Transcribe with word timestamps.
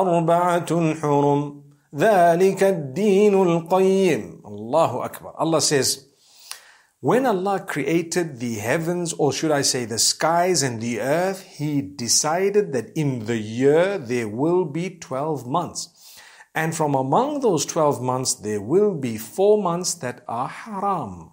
أربعة 0.00 0.94
حرم. 0.94 1.62
ذلك 1.94 2.62
الدين 2.62 3.42
القيم. 3.42 4.42
الله 4.46 5.04
أكبر. 5.04 5.30
Allah 5.38 5.60
says 5.60 6.13
When 7.04 7.26
Allah 7.26 7.60
created 7.60 8.40
the 8.40 8.54
heavens, 8.54 9.12
or 9.12 9.30
should 9.30 9.50
I 9.50 9.60
say 9.60 9.84
the 9.84 9.98
skies 9.98 10.62
and 10.62 10.80
the 10.80 11.00
earth, 11.00 11.42
He 11.42 11.82
decided 11.82 12.72
that 12.72 12.96
in 12.96 13.26
the 13.26 13.36
year 13.36 13.98
there 13.98 14.26
will 14.26 14.64
be 14.64 14.88
12 14.88 15.46
months. 15.46 15.90
And 16.54 16.74
from 16.74 16.94
among 16.94 17.40
those 17.40 17.66
12 17.66 18.00
months, 18.00 18.32
there 18.32 18.62
will 18.62 18.94
be 18.94 19.18
four 19.18 19.62
months 19.62 19.92
that 19.96 20.24
are 20.26 20.48
haram. 20.48 21.32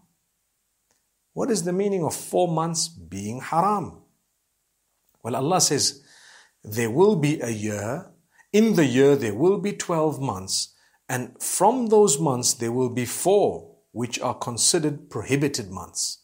What 1.32 1.50
is 1.50 1.64
the 1.64 1.72
meaning 1.72 2.04
of 2.04 2.16
four 2.16 2.50
months 2.50 2.90
being 2.90 3.40
haram? 3.40 4.04
Well, 5.24 5.38
Allah 5.38 5.62
says, 5.62 6.04
there 6.66 6.92
will 6.92 7.16
be 7.16 7.40
a 7.40 7.50
year. 7.50 8.12
In 8.52 8.76
the 8.76 8.86
year, 8.86 9.16
there 9.16 9.36
will 9.36 9.58
be 9.58 9.72
12 9.72 10.20
months. 10.20 10.76
And 11.08 11.42
from 11.42 11.88
those 11.88 12.20
months, 12.20 12.56
there 12.56 12.74
will 12.74 12.90
be 12.90 13.06
four 13.06 13.71
which 13.92 14.20
are 14.20 14.34
considered 14.34 15.10
prohibited 15.10 15.70
months. 15.70 16.20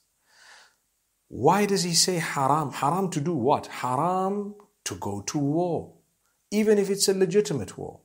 Why 1.27 1.65
does 1.65 1.83
he 1.83 1.93
say 1.93 2.15
haram? 2.15 2.71
Haram 2.71 3.09
to 3.09 3.21
do 3.21 3.33
what? 3.33 3.67
Haram 3.67 4.55
to 4.85 4.95
go 4.95 5.21
to 5.21 5.37
war, 5.37 5.93
even 6.51 6.77
if 6.77 6.89
it's 6.89 7.09
a 7.09 7.13
legitimate 7.13 7.77
war. 7.77 7.99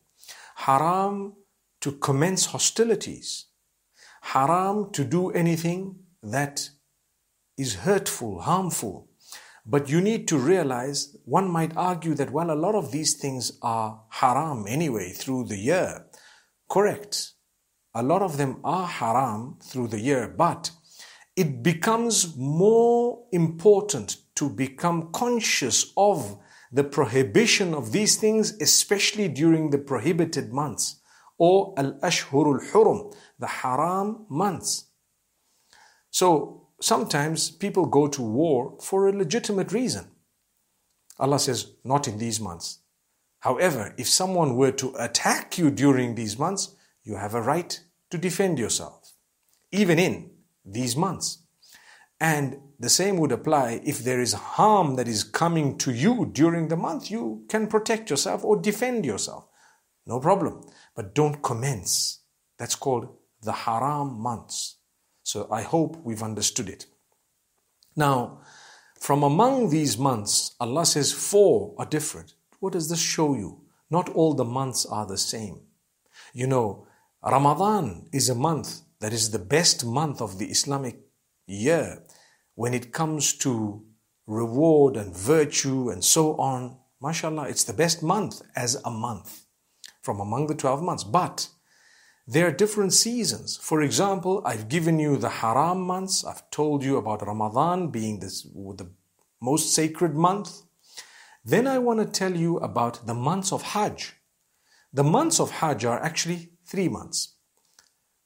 Haram 0.57 1.35
to 1.81 1.93
commence 1.93 2.47
hostilities. 2.47 3.47
Haram 4.23 4.91
to 4.93 5.05
do 5.05 5.31
anything 5.31 5.97
that 6.23 6.71
is 7.57 7.75
hurtful, 7.75 8.41
harmful. 8.41 9.09
But 9.65 9.89
you 9.89 10.01
need 10.01 10.27
to 10.29 10.39
realize, 10.39 11.17
one 11.25 11.49
might 11.49 11.77
argue 11.77 12.15
that, 12.15 12.33
well, 12.33 12.51
a 12.51 12.59
lot 12.59 12.75
of 12.75 12.91
these 12.91 13.15
things 13.15 13.53
are 13.63 14.03
haram 14.11 14.65
anyway 14.69 15.13
through 15.13 15.45
the 15.45 15.57
year. 15.57 16.07
Correct 16.69 17.33
a 17.95 18.03
lot 18.03 18.23
of 18.23 18.37
them 18.37 18.59
are 18.65 18.87
haram 18.87 19.57
through 19.63 19.89
the 19.89 20.01
year, 20.01 20.29
but 20.29 20.71
it 21.37 21.63
becomes 21.63 22.37
more 22.37 23.25
important 23.33 24.17
to 24.37 24.49
become 24.49 25.11
conscious 25.13 25.93
of 25.97 26.39
the 26.71 26.85
prohibition 26.85 27.75
of 27.75 27.93
these 27.93 28.17
things, 28.17 28.57
especially 28.61 29.29
during 29.29 29.71
the 29.71 29.79
prohibited 29.79 30.53
months 30.53 31.01
or 31.39 31.75
al 31.77 31.93
ashhurul 32.01 32.61
hurum, 32.71 33.15
the 33.39 33.47
haram 33.47 34.25
months. 34.29 34.87
So 36.11 36.69
sometimes 36.81 37.51
people 37.51 37.87
go 37.87 38.07
to 38.09 38.23
war 38.23 38.77
for 38.81 39.09
a 39.09 39.13
legitimate 39.13 39.73
reason. 39.73 40.07
Allah 41.19 41.39
says, 41.39 41.73
not 41.85 42.09
in 42.09 42.19
these 42.19 42.41
months. 42.41 42.79
However, 43.41 43.95
if 43.99 44.09
someone 44.09 44.57
were 44.57 44.73
to 44.73 44.95
attack 44.99 45.59
you 45.59 45.71
during 45.71 46.15
these 46.15 46.39
months, 46.39 46.75
you 47.05 47.17
have 47.17 47.35
a 47.35 47.43
right 47.43 47.81
to 48.11 48.19
defend 48.19 48.59
yourself, 48.59 49.13
even 49.71 49.99
in 49.99 50.31
these 50.65 50.97
months. 50.97 51.39
And 52.21 52.59
the 52.79 52.89
same 52.89 53.17
would 53.19 53.33
apply 53.33 53.81
if 53.85 53.99
there 53.99 54.21
is 54.21 54.33
harm 54.33 54.95
that 54.97 55.09
is 55.09 55.25
coming 55.25 55.77
to 55.79 55.93
you 55.93 56.31
during 56.33 56.69
the 56.69 56.77
month, 56.77 57.11
you 57.11 57.45
can 57.49 57.67
protect 57.67 58.11
yourself 58.11 58.45
or 58.45 58.61
defend 58.61 59.05
yourself. 59.05 59.49
No 60.07 60.21
problem. 60.21 60.63
But 60.95 61.15
don't 61.15 61.43
commence. 61.43 62.21
That's 62.59 62.77
called 62.77 63.09
the 63.43 63.53
haram 63.53 64.21
months. 64.21 64.77
So 65.25 65.49
I 65.51 65.63
hope 65.63 65.97
we've 66.05 66.23
understood 66.23 66.69
it. 66.69 66.87
Now, 67.97 68.41
from 68.99 69.23
among 69.25 69.71
these 69.71 69.99
months, 69.99 70.55
Allah 70.61 70.87
says 70.87 71.13
four 71.13 71.75
are 71.79 71.87
different. 71.87 72.35
What 72.61 72.73
does 72.73 72.89
this 72.89 73.01
show 73.01 73.35
you? 73.35 73.63
Not 73.91 74.09
all 74.09 74.35
the 74.35 74.45
months 74.45 74.87
are 74.87 75.07
the 75.07 75.19
same. 75.19 75.63
You 76.33 76.47
know, 76.47 76.87
Ramadan 77.25 78.09
is 78.13 78.29
a 78.29 78.35
month 78.35 78.81
that 78.99 79.13
is 79.13 79.31
the 79.31 79.39
best 79.39 79.85
month 79.85 80.21
of 80.21 80.39
the 80.39 80.47
Islamic 80.47 80.99
year 81.47 82.03
when 82.57 82.75
it 82.75 82.93
comes 82.93 83.33
to 83.39 83.85
reward 84.27 84.97
and 84.97 85.17
virtue 85.17 85.89
and 85.91 86.05
so 86.05 86.35
on. 86.37 86.79
MashaAllah, 87.01 87.49
it's 87.49 87.63
the 87.63 87.73
best 87.73 88.03
month 88.03 88.43
as 88.57 88.75
a 88.85 88.91
month 88.91 89.47
from 90.03 90.19
among 90.19 90.49
the 90.49 90.55
12 90.55 90.83
months. 90.83 91.05
But 91.05 91.49
there 92.27 92.49
are 92.49 92.53
different 92.53 92.93
seasons. 92.93 93.57
For 93.57 93.83
example, 93.83 94.43
I've 94.45 94.69
given 94.69 94.99
you 94.99 95.17
the 95.17 95.29
haram 95.29 95.81
months. 95.81 96.25
I've 96.25 96.51
told 96.51 96.83
you 96.83 96.97
about 96.97 97.25
Ramadan 97.25 97.89
being 97.89 98.19
this, 98.19 98.43
the 98.43 98.91
most 99.41 99.73
sacred 99.73 100.17
month. 100.17 100.63
Then 101.45 101.69
I 101.69 101.79
want 101.79 102.01
to 102.01 102.07
tell 102.07 102.37
you 102.37 102.59
about 102.59 103.07
the 103.07 103.15
months 103.15 103.53
of 103.53 103.63
Hajj. 103.63 104.15
The 104.93 105.05
months 105.05 105.39
of 105.39 105.51
Hajj 105.51 105.85
are 105.85 106.03
actually 106.03 106.52
three 106.73 106.89
months. 106.89 107.37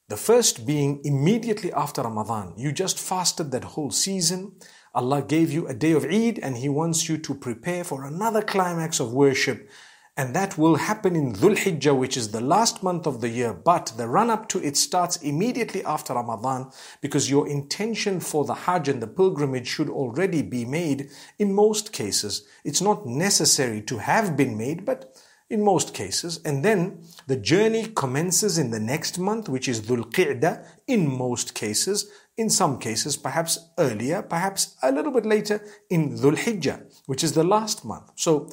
The 0.07 0.15
first 0.15 0.65
being 0.65 1.01
immediately 1.03 1.71
after 1.73 2.01
Ramadan. 2.01 2.53
You 2.55 2.71
just 2.71 2.97
fasted 2.97 3.51
that 3.51 3.65
whole 3.75 3.91
season. 3.91 4.53
Allah 4.95 5.21
gave 5.21 5.51
you 5.51 5.67
a 5.67 5.73
day 5.73 5.91
of 5.91 6.05
Eid 6.05 6.39
and 6.39 6.55
He 6.55 6.69
wants 6.69 7.09
you 7.09 7.17
to 7.17 7.35
prepare 7.35 7.83
for 7.83 8.05
another 8.05 8.41
climax 8.41 9.01
of 9.01 9.11
worship. 9.11 9.69
And 10.15 10.33
that 10.33 10.57
will 10.57 10.77
happen 10.77 11.13
in 11.15 11.33
Dhul 11.33 11.57
Hijjah, 11.57 11.95
which 11.95 12.15
is 12.15 12.31
the 12.31 12.41
last 12.41 12.81
month 12.81 13.05
of 13.05 13.19
the 13.19 13.27
year. 13.27 13.53
But 13.53 13.93
the 13.97 14.07
run 14.07 14.29
up 14.29 14.47
to 14.49 14.63
it 14.63 14.77
starts 14.77 15.17
immediately 15.17 15.83
after 15.83 16.13
Ramadan 16.13 16.71
because 17.01 17.29
your 17.29 17.49
intention 17.49 18.21
for 18.21 18.45
the 18.45 18.55
Hajj 18.55 18.87
and 18.87 19.01
the 19.01 19.07
pilgrimage 19.19 19.67
should 19.67 19.89
already 19.89 20.41
be 20.41 20.63
made 20.63 21.09
in 21.37 21.53
most 21.53 21.91
cases. 21.91 22.47
It's 22.63 22.81
not 22.81 23.05
necessary 23.05 23.81
to 23.81 23.97
have 23.97 24.37
been 24.37 24.57
made, 24.57 24.85
but 24.85 25.21
in 25.49 25.63
most 25.63 25.93
cases. 25.93 26.41
And 26.43 26.63
then 26.63 27.03
the 27.27 27.37
journey 27.37 27.87
commences 27.95 28.57
in 28.57 28.71
the 28.71 28.79
next 28.79 29.17
month, 29.17 29.47
which 29.47 29.67
is 29.67 29.81
Dhul 29.81 30.11
Qi'dah, 30.11 30.65
in 30.87 31.07
most 31.07 31.53
cases. 31.55 32.09
In 32.35 32.49
some 32.49 32.77
cases, 32.77 33.17
perhaps 33.17 33.57
earlier, 33.79 34.21
perhaps 34.21 34.75
a 34.83 34.91
little 34.91 35.11
bit 35.11 35.25
later 35.25 35.65
in 35.89 36.17
Dhul 36.17 36.37
Hijjah, 36.37 36.83
which 37.05 37.23
is 37.23 37.33
the 37.33 37.43
last 37.43 37.83
month. 37.83 38.11
So 38.15 38.49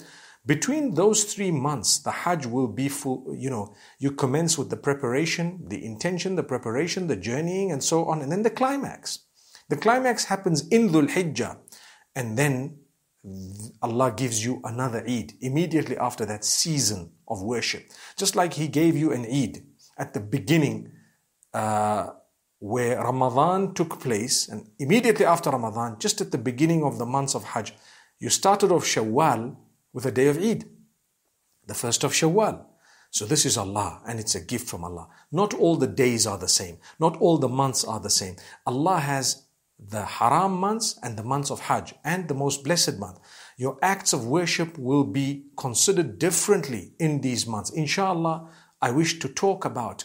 between 0.47 0.95
those 0.95 1.25
three 1.25 1.51
months, 1.51 1.99
the 1.99 2.11
Hajj 2.11 2.47
will 2.47 2.69
be 2.69 2.89
full, 2.89 3.35
you 3.37 3.51
know, 3.51 3.75
you 3.99 4.11
commence 4.11 4.57
with 4.57 4.71
the 4.71 4.77
preparation, 4.77 5.65
the 5.69 5.85
intention, 5.85 6.37
the 6.37 6.43
preparation, 6.43 7.09
the 7.09 7.17
journeying, 7.17 7.73
and 7.73 7.83
so 7.83 8.05
on, 8.07 8.23
and 8.23 8.31
then 8.31 8.43
the 8.43 8.51
climax. 8.51 9.21
The 9.69 9.77
climax 9.77 10.25
happens 10.25 10.69
in 10.69 10.91
Dhul 10.91 11.09
Hijjah, 11.09 11.57
and 12.15 12.39
then 12.39 12.79
Allah 13.81 14.13
gives 14.15 14.45
you 14.45 14.61
another 14.65 15.03
Eid 15.09 15.33
immediately 15.41 15.97
after 15.97 16.27
that 16.27 16.45
season 16.45 17.13
of 17.27 17.43
worship. 17.43 17.91
Just 18.17 18.37
like 18.37 18.53
He 18.55 18.69
gave 18.69 18.97
you 18.97 19.13
an 19.13 19.25
Eid 19.25 19.65
at 19.97 20.13
the 20.13 20.21
beginning 20.21 20.93
uh, 21.55 22.11
where 22.59 22.99
Ramadan 22.99 23.75
took 23.75 24.01
place, 24.01 24.49
and 24.49 24.69
immediately 24.79 25.25
after 25.25 25.51
Ramadan, 25.51 25.99
just 25.99 26.21
at 26.21 26.33
the 26.33 26.39
beginning 26.39 26.85
of 26.85 26.99
the 26.99 27.07
months 27.07 27.35
of 27.35 27.45
Hajj, 27.45 27.75
you 28.19 28.31
started 28.31 28.71
off 28.71 28.85
Shawwal 28.85 29.57
with 29.93 30.07
a 30.07 30.11
day 30.11 30.29
of 30.29 30.39
Eid, 30.39 30.65
the 31.67 31.75
first 31.75 32.05
of 32.05 32.13
Shawwal. 32.13 32.65
So 33.11 33.27
this 33.27 33.47
is 33.47 33.57
Allah 33.57 34.01
and 34.09 34.19
it's 34.19 34.35
a 34.35 34.41
gift 34.41 34.69
from 34.69 34.83
Allah. 34.83 35.09
Not 35.31 35.55
all 35.55 35.77
the 35.77 35.87
days 35.87 36.27
are 36.27 36.37
the 36.37 36.49
same. 36.49 36.79
Not 36.99 37.17
all 37.19 37.39
the 37.39 37.49
months 37.49 37.85
are 37.85 38.01
the 38.01 38.11
same. 38.11 38.35
Allah 38.67 38.99
has 38.99 39.45
the 39.91 40.05
haram 40.05 40.53
months 40.53 40.99
and 41.03 41.17
the 41.17 41.23
months 41.23 41.51
of 41.51 41.61
Hajj 41.61 41.95
and 42.05 42.29
the 42.29 42.35
most 42.35 42.65
blessed 42.65 42.99
month. 42.99 43.19
Your 43.57 43.79
acts 43.83 44.13
of 44.13 44.27
worship 44.27 44.79
will 44.79 45.05
be 45.05 45.47
considered 45.57 46.19
differently 46.19 46.93
in 46.99 47.21
these 47.21 47.47
months. 47.47 47.71
Inshallah, 47.71 48.49
I 48.81 48.91
wish 48.91 49.19
to 49.21 49.29
talk 49.29 49.65
about 49.65 50.05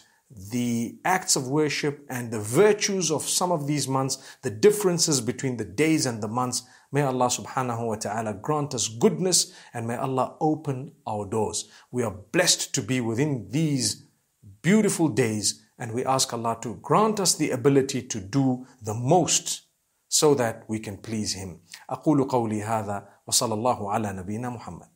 the 0.51 0.99
acts 1.03 1.35
of 1.35 1.47
worship 1.47 2.05
and 2.09 2.29
the 2.29 2.39
virtues 2.39 3.09
of 3.09 3.23
some 3.23 3.51
of 3.51 3.65
these 3.65 3.87
months, 3.87 4.37
the 4.43 4.51
differences 4.51 5.21
between 5.21 5.57
the 5.57 5.65
days 5.65 6.05
and 6.05 6.21
the 6.21 6.27
months. 6.27 6.63
May 6.91 7.01
Allah 7.01 7.27
subhanahu 7.27 7.87
wa 7.87 7.95
ta'ala 7.95 8.35
grant 8.35 8.75
us 8.75 8.87
goodness 8.87 9.53
and 9.73 9.87
may 9.87 9.95
Allah 9.95 10.35
open 10.39 10.91
our 11.07 11.25
doors. 11.25 11.67
We 11.91 12.03
are 12.03 12.15
blessed 12.31 12.75
to 12.75 12.81
be 12.81 13.01
within 13.01 13.47
these 13.49 14.05
beautiful 14.61 15.07
days 15.07 15.65
and 15.79 15.93
we 15.93 16.05
ask 16.05 16.31
Allah 16.33 16.57
to 16.61 16.75
grant 16.75 17.19
us 17.19 17.35
the 17.35 17.51
ability 17.51 18.03
to 18.03 18.19
do 18.19 18.67
the 18.83 18.93
most 18.93 19.68
so 20.08 20.34
that 20.34 20.64
we 20.68 20.78
can 20.78 20.96
please 20.96 21.34
Him. 21.34 21.60
أقول 21.90 22.24
قولي 22.24 22.62
هذا 22.62 23.08
وصلى 23.26 23.54
الله 23.54 23.90
على 23.92 24.12
نبينا 24.12 24.48
محمد 24.50 24.88